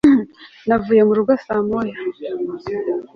[0.67, 1.95] navuye mu rugo saa moya